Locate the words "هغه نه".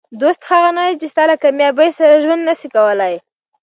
0.49-0.83